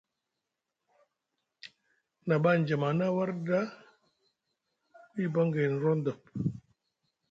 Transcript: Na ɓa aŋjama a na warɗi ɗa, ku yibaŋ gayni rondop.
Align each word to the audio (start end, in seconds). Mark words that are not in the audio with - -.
Na 2.27 2.35
ɓa 2.43 2.51
aŋjama 2.55 2.87
a 2.93 2.97
na 2.99 3.05
warɗi 3.15 3.41
ɗa, 3.49 3.59
ku 5.09 5.15
yibaŋ 5.23 5.47
gayni 5.53 5.77
rondop. 5.83 6.21